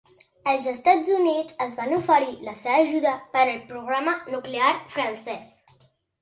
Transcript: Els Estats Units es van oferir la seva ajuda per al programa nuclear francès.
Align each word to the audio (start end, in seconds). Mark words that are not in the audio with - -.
Els 0.51 0.67
Estats 0.69 1.11
Units 1.17 1.59
es 1.65 1.75
van 1.79 1.93
oferir 1.97 2.33
la 2.47 2.55
seva 2.63 2.79
ajuda 2.85 3.13
per 3.37 3.45
al 3.45 3.61
programa 3.73 4.17
nuclear 4.37 4.73
francès. 4.97 5.55